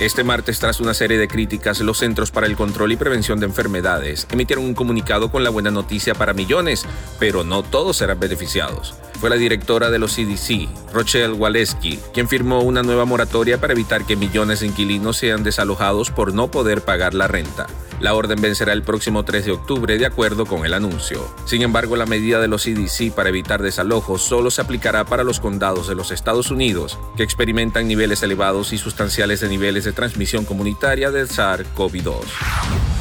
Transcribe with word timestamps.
Este 0.00 0.22
martes, 0.22 0.60
tras 0.60 0.78
una 0.78 0.94
serie 0.94 1.18
de 1.18 1.26
críticas, 1.26 1.80
los 1.80 1.98
Centros 1.98 2.30
para 2.30 2.46
el 2.46 2.56
Control 2.56 2.92
y 2.92 2.96
Prevención 2.96 3.40
de 3.40 3.46
Enfermedades 3.46 4.28
emitieron 4.30 4.64
un 4.64 4.74
comunicado 4.74 5.32
con 5.32 5.42
la 5.42 5.50
buena 5.50 5.72
noticia 5.72 6.14
para 6.14 6.34
millones, 6.34 6.86
pero 7.18 7.42
no 7.42 7.64
todos 7.64 7.96
serán 7.96 8.20
beneficiados. 8.20 8.94
Fue 9.20 9.30
la 9.30 9.36
directora 9.36 9.90
de 9.90 9.98
los 9.98 10.14
CDC, 10.14 10.68
Rochelle 10.92 11.32
Waleski, 11.32 11.98
quien 12.14 12.28
firmó 12.28 12.60
una 12.60 12.84
nueva 12.84 13.04
moratoria 13.04 13.60
para 13.60 13.72
evitar 13.72 14.04
que 14.04 14.14
millones 14.14 14.60
de 14.60 14.66
inquilinos 14.68 15.16
sean 15.16 15.42
desalojados 15.42 16.12
por 16.12 16.32
no 16.32 16.52
poder 16.52 16.82
pagar 16.82 17.14
la 17.14 17.26
renta. 17.26 17.66
La 17.98 18.14
orden 18.14 18.40
vencerá 18.40 18.72
el 18.72 18.84
próximo 18.84 19.24
3 19.24 19.44
de 19.46 19.50
octubre 19.50 19.98
de 19.98 20.06
acuerdo 20.06 20.46
con 20.46 20.64
el 20.64 20.72
anuncio. 20.72 21.28
Sin 21.46 21.62
embargo, 21.62 21.96
la 21.96 22.06
medida 22.06 22.40
de 22.40 22.46
los 22.46 22.62
CDC 22.62 23.12
para 23.12 23.30
evitar 23.30 23.60
desalojos 23.60 24.22
solo 24.22 24.52
se 24.52 24.60
aplicará 24.60 25.04
para 25.04 25.24
los 25.24 25.40
condados 25.40 25.88
de 25.88 25.96
los 25.96 26.12
Estados 26.12 26.52
Unidos 26.52 26.96
que 27.16 27.24
experimentan 27.24 27.88
niveles 27.88 28.22
elevados 28.22 28.72
y 28.72 28.78
sustanciales 28.78 29.40
de 29.40 29.48
niveles 29.48 29.82
de 29.82 29.92
transmisión 29.92 30.44
comunitaria 30.44 31.10
del 31.10 31.28
SARS-CoV-2. 31.28 32.97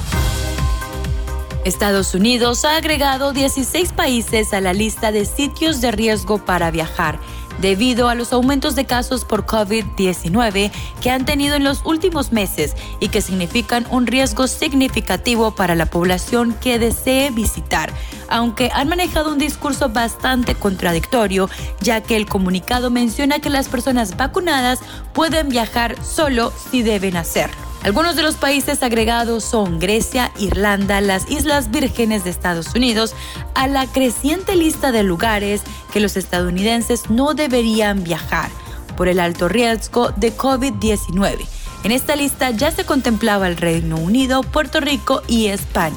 Estados 1.68 2.16
Unidos 2.16 2.64
ha 2.64 2.78
agregado 2.78 3.34
16 3.34 3.92
países 3.92 4.54
a 4.54 4.62
la 4.62 4.72
lista 4.74 5.12
de 5.12 5.26
sitios 5.26 5.82
de 5.82 5.92
riesgo 5.92 6.38
para 6.38 6.72
viajar 6.72 7.20
debido 7.60 8.08
a 8.08 8.16
los 8.16 8.32
aumentos 8.34 8.76
de 8.76 8.86
casos 8.86 9.26
por 9.26 9.46
COVID-19 9.46 10.72
que 11.02 11.12
han 11.12 11.26
tenido 11.26 11.56
en 11.56 11.64
los 11.64 11.82
últimos 11.84 12.32
meses 12.32 12.76
y 13.00 13.10
que 13.10 13.22
significan 13.22 13.86
un 13.90 14.08
riesgo 14.08 14.48
significativo 14.48 15.56
para 15.56 15.76
la 15.76 15.88
población 15.88 16.56
que 16.62 16.80
desee 16.80 17.32
visitar, 17.32 17.92
aunque 18.30 18.70
han 18.74 18.88
manejado 18.88 19.34
un 19.34 19.38
discurso 19.38 19.90
bastante 19.90 20.56
contradictorio, 20.56 21.50
ya 21.82 22.02
que 22.02 22.16
el 22.16 22.28
comunicado 22.28 22.90
menciona 22.92 23.40
que 23.40 23.50
las 23.50 23.68
personas 23.68 24.16
vacunadas 24.16 24.80
pueden 25.14 25.50
viajar 25.50 25.96
solo 26.04 26.54
si 26.72 26.82
deben 26.82 27.18
hacerlo. 27.18 27.67
Algunos 27.84 28.16
de 28.16 28.24
los 28.24 28.36
países 28.36 28.84
agregados 28.84 29.44
son 29.44 29.80
Grecia, 29.80 30.32
Irlanda, 30.38 31.00
las 31.00 31.30
Islas 31.30 31.72
Vírgenes 31.72 32.24
de 32.24 32.32
Estados 32.32 32.74
Unidos, 32.76 33.16
a 33.56 33.68
la 33.68 33.88
creciente 33.88 34.56
lista 34.56 34.92
de 34.92 35.04
lugares 35.04 35.62
que 35.94 36.00
los 36.00 36.18
estadounidenses 36.18 37.10
no 37.10 37.34
deberían 37.34 38.04
viajar 38.04 38.50
por 38.98 39.08
el 39.08 39.20
alto 39.20 39.48
riesgo 39.48 40.10
de 40.18 40.36
COVID-19. 40.36 41.46
En 41.84 41.92
esta 41.92 42.16
lista 42.16 42.50
ya 42.50 42.72
se 42.72 42.84
contemplaba 42.84 43.48
el 43.48 43.56
Reino 43.56 43.98
Unido, 43.98 44.42
Puerto 44.42 44.80
Rico 44.82 45.22
y 45.28 45.48
España. 45.48 45.96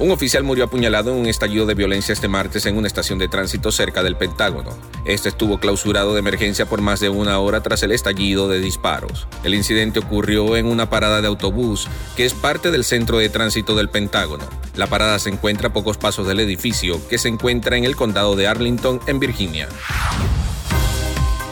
Un 0.00 0.12
oficial 0.12 0.44
murió 0.44 0.64
apuñalado 0.64 1.10
en 1.10 1.16
un 1.16 1.26
estallido 1.26 1.66
de 1.66 1.74
violencia 1.74 2.12
este 2.12 2.28
martes 2.28 2.66
en 2.66 2.76
una 2.76 2.86
estación 2.86 3.18
de 3.18 3.26
tránsito 3.26 3.72
cerca 3.72 4.04
del 4.04 4.14
Pentágono. 4.14 4.78
Este 5.04 5.28
estuvo 5.28 5.58
clausurado 5.58 6.12
de 6.12 6.20
emergencia 6.20 6.66
por 6.66 6.80
más 6.80 7.00
de 7.00 7.08
una 7.08 7.40
hora 7.40 7.64
tras 7.64 7.82
el 7.82 7.90
estallido 7.90 8.48
de 8.48 8.60
disparos. 8.60 9.26
El 9.42 9.54
incidente 9.54 9.98
ocurrió 9.98 10.56
en 10.56 10.66
una 10.66 10.88
parada 10.88 11.20
de 11.20 11.26
autobús 11.26 11.88
que 12.16 12.24
es 12.24 12.32
parte 12.32 12.70
del 12.70 12.84
centro 12.84 13.18
de 13.18 13.28
tránsito 13.28 13.74
del 13.74 13.88
Pentágono. 13.88 14.44
La 14.76 14.86
parada 14.86 15.18
se 15.18 15.30
encuentra 15.30 15.70
a 15.70 15.72
pocos 15.72 15.96
pasos 15.96 16.28
del 16.28 16.38
edificio 16.38 17.00
que 17.08 17.18
se 17.18 17.26
encuentra 17.26 17.76
en 17.76 17.84
el 17.84 17.96
condado 17.96 18.36
de 18.36 18.46
Arlington, 18.46 19.00
en 19.08 19.18
Virginia. 19.18 19.68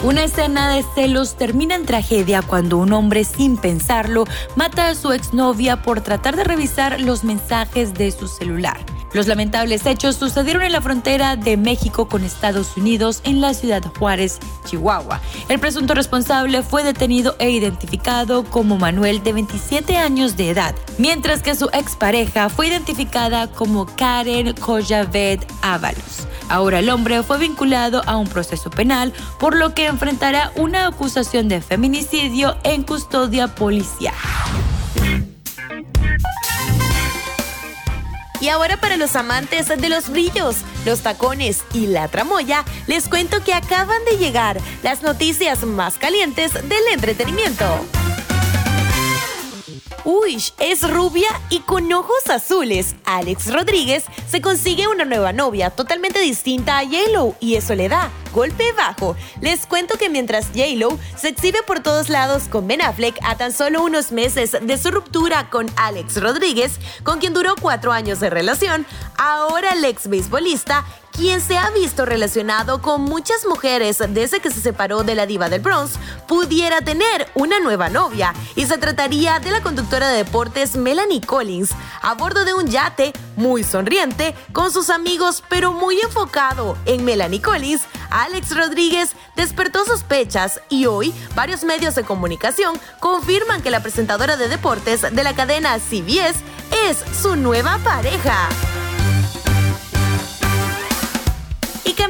Una 0.06 0.22
escena 0.22 0.72
de 0.72 0.84
celos 0.94 1.34
termina 1.34 1.74
en 1.74 1.84
tragedia 1.84 2.40
cuando 2.40 2.78
un 2.78 2.92
hombre 2.92 3.24
sin 3.24 3.56
pensarlo 3.56 4.22
mata 4.54 4.86
a 4.86 4.94
su 4.94 5.10
exnovia 5.10 5.82
por 5.82 6.00
tratar 6.00 6.36
de 6.36 6.44
revisar 6.44 7.00
los 7.00 7.24
mensajes 7.24 7.92
de 7.92 8.12
su 8.12 8.28
celular. 8.28 8.78
Los 9.14 9.26
lamentables 9.26 9.84
hechos 9.84 10.14
sucedieron 10.14 10.62
en 10.62 10.70
la 10.70 10.80
frontera 10.80 11.34
de 11.34 11.56
México 11.56 12.06
con 12.06 12.22
Estados 12.22 12.76
Unidos 12.76 13.20
en 13.24 13.40
la 13.40 13.52
ciudad 13.52 13.82
Juárez, 13.98 14.38
Chihuahua. 14.64 15.20
El 15.48 15.58
presunto 15.58 15.92
responsable 15.92 16.62
fue 16.62 16.84
detenido 16.84 17.34
e 17.40 17.50
identificado 17.50 18.44
como 18.44 18.78
Manuel 18.78 19.24
de 19.24 19.32
27 19.32 19.96
años 19.96 20.36
de 20.36 20.50
edad, 20.50 20.76
mientras 20.98 21.42
que 21.42 21.56
su 21.56 21.68
expareja 21.72 22.48
fue 22.48 22.68
identificada 22.68 23.48
como 23.48 23.86
Karen 23.86 24.54
Koyavet 24.54 25.44
Ábalos. 25.62 26.28
Ahora 26.48 26.78
el 26.78 26.90
hombre 26.90 27.22
fue 27.22 27.38
vinculado 27.38 28.02
a 28.06 28.16
un 28.16 28.28
proceso 28.28 28.70
penal, 28.70 29.12
por 29.38 29.56
lo 29.56 29.74
que 29.74 29.86
enfrentará 29.86 30.52
una 30.56 30.86
acusación 30.86 31.48
de 31.48 31.60
feminicidio 31.60 32.56
en 32.62 32.82
custodia 32.82 33.48
policial. 33.48 34.14
Y 38.40 38.48
ahora 38.48 38.76
para 38.76 38.96
los 38.96 39.16
amantes 39.16 39.68
de 39.68 39.88
los 39.88 40.10
brillos, 40.10 40.58
los 40.84 41.00
tacones 41.00 41.64
y 41.72 41.86
la 41.86 42.06
tramoya, 42.08 42.64
les 42.86 43.08
cuento 43.08 43.42
que 43.42 43.54
acaban 43.54 44.04
de 44.04 44.18
llegar 44.18 44.60
las 44.82 45.02
noticias 45.02 45.64
más 45.64 45.96
calientes 45.98 46.52
del 46.52 46.86
entretenimiento. 46.92 47.66
Uy, 50.08 50.40
es 50.60 50.88
rubia 50.88 51.26
y 51.50 51.58
con 51.58 51.92
ojos 51.92 52.30
azules. 52.30 52.94
Alex 53.06 53.52
Rodríguez 53.52 54.04
se 54.30 54.40
consigue 54.40 54.86
una 54.86 55.04
nueva 55.04 55.32
novia 55.32 55.70
totalmente 55.70 56.20
distinta 56.20 56.78
a 56.78 56.84
J-Lo 56.84 57.34
y 57.40 57.56
eso 57.56 57.74
le 57.74 57.88
da 57.88 58.12
golpe 58.32 58.70
bajo. 58.70 59.16
Les 59.40 59.66
cuento 59.66 59.98
que 59.98 60.08
mientras 60.08 60.50
J-Lo 60.54 60.96
se 61.16 61.30
exhibe 61.30 61.64
por 61.64 61.80
todos 61.80 62.08
lados 62.08 62.44
con 62.44 62.68
Ben 62.68 62.82
Affleck 62.82 63.18
a 63.24 63.36
tan 63.36 63.52
solo 63.52 63.82
unos 63.82 64.12
meses 64.12 64.56
de 64.62 64.78
su 64.78 64.92
ruptura 64.92 65.50
con 65.50 65.66
Alex 65.74 66.22
Rodríguez, 66.22 66.78
con 67.02 67.18
quien 67.18 67.34
duró 67.34 67.56
cuatro 67.60 67.90
años 67.90 68.20
de 68.20 68.30
relación, 68.30 68.86
ahora 69.18 69.70
el 69.72 69.84
ex 69.84 70.06
beisbolista 70.06 70.84
quien 71.16 71.40
se 71.40 71.56
ha 71.56 71.70
visto 71.70 72.04
relacionado 72.04 72.82
con 72.82 73.02
muchas 73.02 73.46
mujeres 73.46 74.02
desde 74.10 74.40
que 74.40 74.50
se 74.50 74.60
separó 74.60 75.02
de 75.02 75.14
la 75.14 75.24
diva 75.24 75.48
del 75.48 75.62
Bronx, 75.62 75.92
pudiera 76.28 76.82
tener 76.82 77.28
una 77.34 77.58
nueva 77.58 77.88
novia. 77.88 78.34
Y 78.54 78.66
se 78.66 78.76
trataría 78.76 79.38
de 79.38 79.50
la 79.50 79.62
conductora 79.62 80.08
de 80.08 80.18
deportes 80.18 80.76
Melanie 80.76 81.22
Collins, 81.22 81.70
a 82.02 82.14
bordo 82.14 82.44
de 82.44 82.52
un 82.52 82.66
yate 82.66 83.14
muy 83.36 83.64
sonriente, 83.64 84.34
con 84.52 84.70
sus 84.70 84.90
amigos, 84.90 85.42
pero 85.48 85.72
muy 85.72 85.98
enfocado 86.00 86.76
en 86.84 87.04
Melanie 87.04 87.40
Collins. 87.40 87.82
Alex 88.10 88.54
Rodríguez 88.54 89.12
despertó 89.36 89.84
sospechas 89.86 90.60
y 90.68 90.84
hoy 90.86 91.14
varios 91.34 91.64
medios 91.64 91.94
de 91.94 92.04
comunicación 92.04 92.78
confirman 93.00 93.62
que 93.62 93.70
la 93.70 93.80
presentadora 93.82 94.36
de 94.36 94.48
deportes 94.48 95.02
de 95.02 95.24
la 95.24 95.34
cadena 95.34 95.78
CBS 95.78 96.40
es 96.88 96.98
su 97.20 97.36
nueva 97.36 97.78
pareja. 97.78 98.48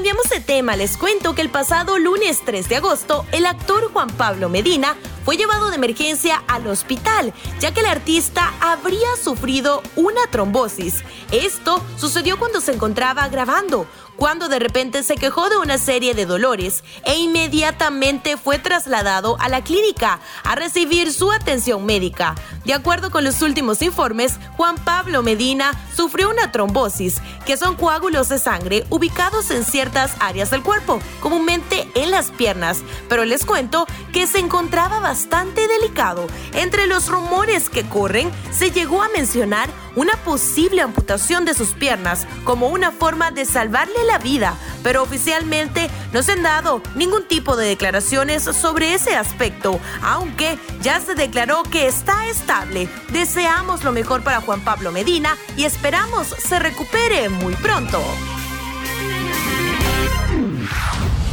Cambiamos 0.06 0.30
de 0.30 0.38
tema, 0.38 0.76
les 0.76 0.96
cuento 0.96 1.34
que 1.34 1.42
el 1.42 1.50
pasado 1.50 1.98
lunes 1.98 2.40
3 2.44 2.68
de 2.68 2.76
agosto, 2.76 3.26
el 3.32 3.44
actor 3.44 3.90
Juan 3.92 4.08
Pablo 4.08 4.48
Medina 4.48 4.94
fue 5.24 5.36
llevado 5.36 5.68
de 5.70 5.74
emergencia 5.74 6.44
al 6.46 6.68
hospital, 6.68 7.34
ya 7.58 7.74
que 7.74 7.80
el 7.80 7.86
artista 7.86 8.54
habría 8.60 9.08
sufrido 9.20 9.82
una 9.96 10.24
trombosis. 10.30 11.02
Esto 11.32 11.82
sucedió 11.96 12.38
cuando 12.38 12.60
se 12.60 12.72
encontraba 12.72 13.26
grabando 13.26 13.88
cuando 14.16 14.48
de 14.48 14.58
repente 14.58 15.02
se 15.02 15.16
quejó 15.16 15.48
de 15.48 15.58
una 15.58 15.78
serie 15.78 16.14
de 16.14 16.26
dolores 16.26 16.82
e 17.04 17.16
inmediatamente 17.16 18.36
fue 18.36 18.58
trasladado 18.58 19.36
a 19.40 19.48
la 19.48 19.62
clínica 19.62 20.20
a 20.44 20.54
recibir 20.54 21.12
su 21.12 21.30
atención 21.30 21.84
médica. 21.84 22.34
De 22.64 22.74
acuerdo 22.74 23.10
con 23.10 23.24
los 23.24 23.42
últimos 23.42 23.82
informes, 23.82 24.38
Juan 24.56 24.76
Pablo 24.76 25.22
Medina 25.22 25.72
sufrió 25.94 26.30
una 26.30 26.50
trombosis, 26.50 27.18
que 27.44 27.56
son 27.56 27.76
coágulos 27.76 28.28
de 28.28 28.38
sangre 28.38 28.84
ubicados 28.90 29.50
en 29.50 29.64
ciertas 29.64 30.14
áreas 30.18 30.50
del 30.50 30.62
cuerpo, 30.62 31.00
comúnmente 31.20 31.88
en 31.94 32.10
las 32.10 32.30
piernas, 32.30 32.78
pero 33.08 33.24
les 33.24 33.44
cuento 33.44 33.86
que 34.12 34.26
se 34.26 34.38
encontraba 34.38 35.00
bastante 35.00 35.68
delicado. 35.68 36.26
Entre 36.54 36.86
los 36.86 37.08
rumores 37.08 37.68
que 37.70 37.88
corren, 37.88 38.30
se 38.50 38.70
llegó 38.70 39.02
a 39.02 39.08
mencionar 39.08 39.70
una 39.96 40.12
posible 40.18 40.82
amputación 40.82 41.44
de 41.44 41.54
sus 41.54 41.70
piernas 41.70 42.26
como 42.44 42.68
una 42.68 42.92
forma 42.92 43.32
de 43.32 43.44
salvarle 43.44 44.04
la 44.06 44.18
vida, 44.18 44.54
pero 44.82 45.02
oficialmente 45.02 45.90
no 46.12 46.22
se 46.22 46.32
han 46.32 46.42
dado 46.42 46.82
ningún 46.94 47.26
tipo 47.26 47.56
de 47.56 47.66
declaraciones 47.66 48.44
sobre 48.44 48.94
ese 48.94 49.16
aspecto, 49.16 49.80
aunque 50.02 50.58
ya 50.82 51.00
se 51.00 51.14
declaró 51.14 51.64
que 51.64 51.88
está 51.88 52.28
estable. 52.28 52.88
Deseamos 53.08 53.82
lo 53.82 53.92
mejor 53.92 54.22
para 54.22 54.40
Juan 54.40 54.60
Pablo 54.60 54.92
Medina 54.92 55.36
y 55.56 55.64
esperamos 55.64 56.28
se 56.28 56.58
recupere 56.58 57.28
muy 57.28 57.54
pronto. 57.54 58.00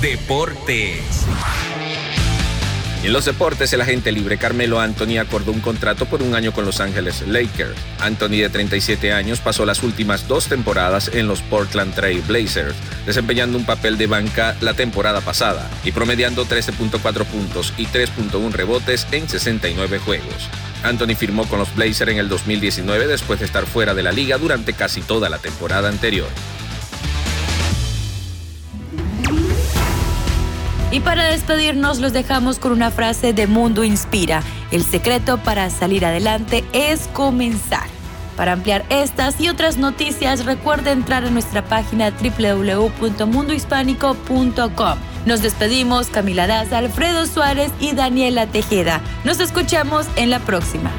Deportes. 0.01 1.25
En 3.03 3.11
los 3.11 3.25
deportes, 3.25 3.73
el 3.73 3.81
agente 3.81 4.13
libre 4.13 4.37
Carmelo 4.37 4.79
Anthony 4.79 5.17
acordó 5.19 5.51
un 5.51 5.59
contrato 5.59 6.05
por 6.05 6.23
un 6.23 6.35
año 6.35 6.53
con 6.53 6.63
Los 6.63 6.79
Ángeles 6.79 7.27
Lakers. 7.27 7.75
Anthony, 7.99 8.37
de 8.37 8.49
37 8.49 9.11
años, 9.11 9.41
pasó 9.41 9.65
las 9.65 9.83
últimas 9.83 10.27
dos 10.29 10.47
temporadas 10.47 11.11
en 11.13 11.27
los 11.27 11.41
Portland 11.41 11.93
Trail 11.93 12.21
Blazers, 12.21 12.75
desempeñando 13.05 13.57
un 13.57 13.65
papel 13.65 13.97
de 13.97 14.07
banca 14.07 14.55
la 14.61 14.73
temporada 14.73 15.19
pasada 15.19 15.69
y 15.83 15.91
promediando 15.91 16.45
13.4 16.45 17.25
puntos 17.25 17.73
y 17.77 17.87
3.1 17.87 18.51
rebotes 18.51 19.05
en 19.11 19.27
69 19.27 19.99
juegos. 19.99 20.49
Anthony 20.83 21.15
firmó 21.15 21.45
con 21.47 21.59
los 21.59 21.75
Blazers 21.75 22.11
en 22.11 22.19
el 22.19 22.29
2019 22.29 23.07
después 23.07 23.39
de 23.39 23.45
estar 23.45 23.65
fuera 23.65 23.93
de 23.93 24.03
la 24.03 24.13
liga 24.13 24.37
durante 24.37 24.71
casi 24.71 25.01
toda 25.01 25.29
la 25.29 25.39
temporada 25.39 25.89
anterior. 25.89 26.29
Y 30.93 30.99
para 30.99 31.23
despedirnos 31.23 31.99
los 31.99 32.13
dejamos 32.13 32.59
con 32.59 32.71
una 32.71 32.91
frase 32.91 33.33
de 33.33 33.47
Mundo 33.47 33.83
Inspira. 33.83 34.43
El 34.69 34.83
secreto 34.83 35.39
para 35.39 35.71
salir 35.71 36.05
adelante 36.05 36.63
es 36.71 37.07
comenzar. 37.13 37.87
Para 38.37 38.51
ampliar 38.51 38.85
estas 38.89 39.41
y 39.41 39.49
otras 39.49 39.77
noticias, 39.77 40.45
recuerda 40.45 40.91
entrar 40.91 41.25
a 41.25 41.31
nuestra 41.31 41.65
página 41.65 42.11
www.mundohispánico.com. 42.11 44.97
Nos 45.25 45.41
despedimos 45.41 46.09
Camila 46.09 46.45
Daza, 46.45 46.77
Alfredo 46.77 47.25
Suárez 47.25 47.71
y 47.79 47.93
Daniela 47.93 48.45
Tejeda. 48.45 49.01
Nos 49.23 49.39
escuchamos 49.39 50.05
en 50.15 50.29
la 50.29 50.41
próxima. 50.41 50.91